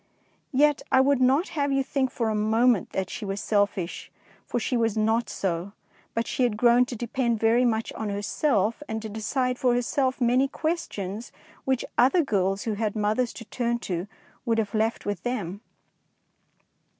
Yet 0.51 0.81
I 0.91 0.99
would 0.99 1.21
not 1.21 1.49
have 1.49 1.71
you 1.71 1.83
think 1.83 2.09
for 2.09 2.29
a 2.29 2.33
mo 2.35 2.65
ment 2.65 2.89
that 2.89 3.07
she 3.07 3.23
was 3.23 3.39
selfish, 3.39 4.11
for 4.47 4.59
she 4.59 4.75
was 4.75 4.97
not 4.97 5.29
so; 5.29 5.73
but 6.15 6.25
she 6.25 6.41
had 6.41 6.57
grown 6.57 6.85
to 6.85 6.95
depend 6.95 7.39
very 7.39 7.65
much 7.65 7.93
on 7.93 8.09
herself, 8.09 8.81
and 8.89 8.99
to 9.03 9.09
decide 9.09 9.59
for 9.59 9.75
herself 9.75 10.19
many 10.19 10.47
questions 10.47 11.31
which 11.65 11.85
other 11.99 12.23
girls 12.23 12.63
who 12.63 12.73
had 12.73 12.95
mothers 12.95 13.31
to 13.33 13.45
turn 13.45 13.77
to 13.85 14.07
would 14.43 14.57
have 14.57 14.73
left 14.73 15.03
to 15.03 15.13
them. 15.13 15.61